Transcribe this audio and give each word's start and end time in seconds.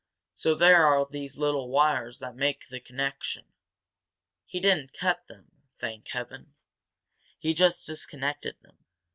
So 0.33 0.55
there 0.55 0.83
are 0.87 1.05
these 1.07 1.37
little 1.37 1.69
wires 1.69 2.17
that 2.17 2.33
make 2.35 2.69
the 2.69 2.79
connection. 2.79 3.45
He 4.45 4.59
didn't 4.59 4.95
cut 4.99 5.27
them, 5.27 5.51
thank 5.77 6.07
Heaven! 6.07 6.55
He 7.37 7.53
just 7.53 7.85
disconnected 7.85 8.55
them. 8.63 8.79